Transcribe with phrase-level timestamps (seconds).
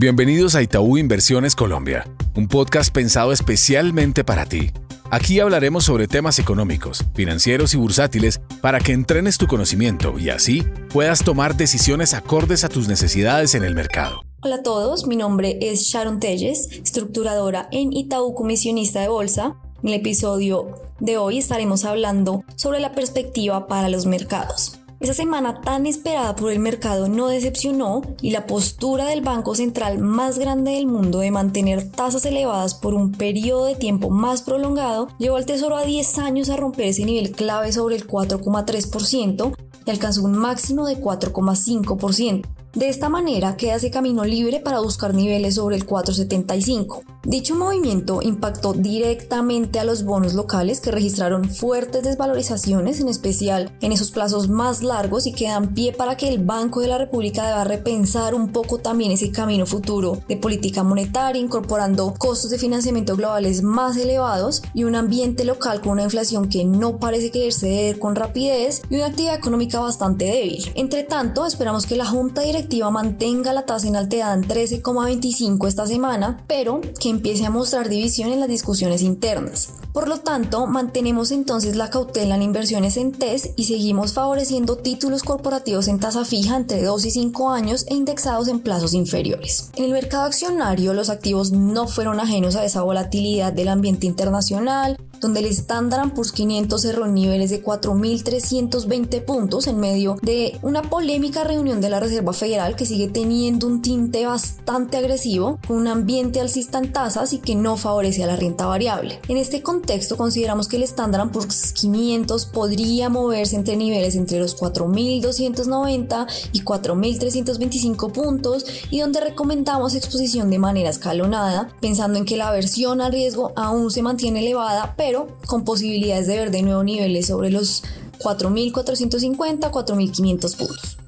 [0.00, 2.06] Bienvenidos a Itaú Inversiones Colombia,
[2.36, 4.70] un podcast pensado especialmente para ti.
[5.10, 10.62] Aquí hablaremos sobre temas económicos, financieros y bursátiles para que entrenes tu conocimiento y así
[10.92, 14.22] puedas tomar decisiones acordes a tus necesidades en el mercado.
[14.40, 19.56] Hola a todos, mi nombre es Sharon Telles, estructuradora en Itaú Comisionista de Bolsa.
[19.82, 24.77] En el episodio de hoy estaremos hablando sobre la perspectiva para los mercados.
[25.00, 30.00] Esa semana tan esperada por el mercado no decepcionó y la postura del Banco Central
[30.00, 35.06] más grande del mundo de mantener tasas elevadas por un periodo de tiempo más prolongado
[35.18, 39.54] llevó al Tesoro a 10 años a romper ese nivel clave sobre el 4,3%
[39.86, 42.44] y alcanzó un máximo de 4,5%.
[42.74, 47.04] De esta manera queda ese camino libre para buscar niveles sobre el 475.
[47.28, 53.92] Dicho movimiento impactó directamente a los bonos locales que registraron fuertes desvalorizaciones, en especial en
[53.92, 57.46] esos plazos más largos y que dan pie para que el Banco de la República
[57.46, 63.14] deba repensar un poco también ese camino futuro de política monetaria, incorporando costos de financiamiento
[63.14, 67.98] globales más elevados y un ambiente local con una inflación que no parece querer ceder
[67.98, 70.72] con rapidez y una actividad económica bastante débil.
[70.76, 76.42] Entre tanto, esperamos que la Junta Directiva mantenga la tasa inalterada en 13,25 esta semana,
[76.46, 79.74] pero que empiece a mostrar división en las discusiones internas.
[79.98, 85.24] Por lo tanto, mantenemos entonces la cautela en inversiones en TES y seguimos favoreciendo títulos
[85.24, 89.72] corporativos en tasa fija entre 2 y 5 años e indexados en plazos inferiores.
[89.74, 94.96] En el mercado accionario, los activos no fueron ajenos a esa volatilidad del ambiente internacional,
[95.20, 101.42] donde el Standard Poor's 500 cerró niveles de 4.320 puntos en medio de una polémica
[101.42, 106.40] reunión de la Reserva Federal que sigue teniendo un tinte bastante agresivo, con un ambiente
[106.40, 109.18] alcista en tasas y que no favorece a la renta variable.
[109.26, 114.56] En este contexto consideramos que el Standard Poor's 500 podría moverse entre niveles entre los
[114.56, 122.48] 4.290 y 4.325 puntos y donde recomendamos exposición de manera escalonada, pensando en que la
[122.48, 127.26] aversión al riesgo aún se mantiene elevada, pero con posibilidades de ver de nuevo niveles
[127.26, 127.82] sobre los
[128.18, 131.07] 4.450, 4.500 puntos.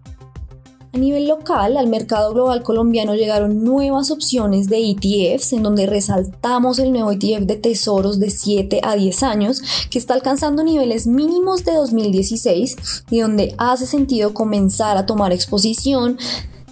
[0.92, 6.80] A nivel local, al mercado global colombiano llegaron nuevas opciones de ETFs en donde resaltamos
[6.80, 11.64] el nuevo ETF de tesoros de 7 a 10 años que está alcanzando niveles mínimos
[11.64, 16.18] de 2016 y donde hace sentido comenzar a tomar exposición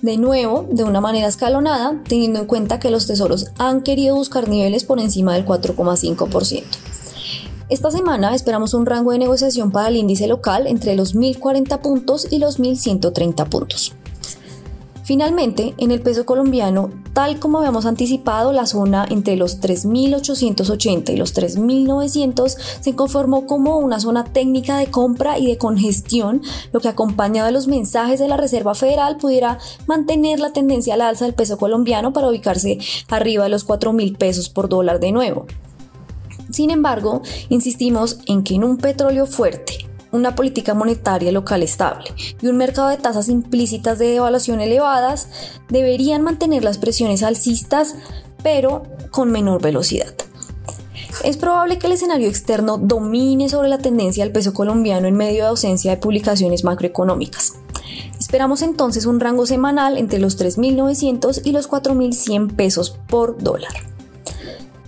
[0.02, 4.48] de nuevo de una manera escalonada teniendo en cuenta que los tesoros han querido buscar
[4.48, 6.64] niveles por encima del 4,5%.
[7.68, 12.26] Esta semana esperamos un rango de negociación para el índice local entre los 1040 puntos
[12.32, 13.94] y los 1130 puntos.
[15.08, 21.16] Finalmente, en el peso colombiano, tal como habíamos anticipado, la zona entre los 3.880 y
[21.16, 26.42] los 3.900 se conformó como una zona técnica de compra y de congestión,
[26.74, 31.00] lo que acompañado de los mensajes de la Reserva Federal pudiera mantener la tendencia al
[31.00, 32.76] alza del peso colombiano para ubicarse
[33.08, 35.46] arriba de los 4.000 pesos por dólar de nuevo.
[36.50, 42.06] Sin embargo, insistimos en que en un petróleo fuerte, una política monetaria local estable
[42.40, 45.28] y un mercado de tasas implícitas de devaluación elevadas
[45.68, 47.94] deberían mantener las presiones alcistas,
[48.42, 50.14] pero con menor velocidad.
[51.24, 55.42] Es probable que el escenario externo domine sobre la tendencia del peso colombiano en medio
[55.42, 57.54] de ausencia de publicaciones macroeconómicas.
[58.20, 63.72] Esperamos entonces un rango semanal entre los 3.900 y los 4.100 pesos por dólar.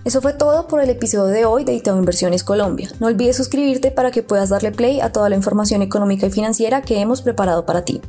[0.05, 2.91] Eso fue todo por el episodio de hoy de Itaú Inversiones Colombia.
[3.01, 6.81] No olvides suscribirte para que puedas darle play a toda la información económica y financiera
[6.81, 8.01] que hemos preparado para ti.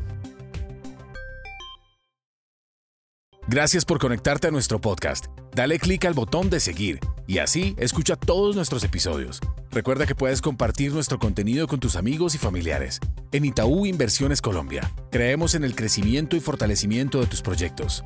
[3.48, 5.26] Gracias por conectarte a nuestro podcast.
[5.54, 9.42] Dale clic al botón de seguir y así escucha todos nuestros episodios.
[9.72, 13.02] Recuerda que puedes compartir nuestro contenido con tus amigos y familiares.
[13.34, 18.06] En Itaú Inversiones Colombia, creemos en el crecimiento y fortalecimiento de tus proyectos.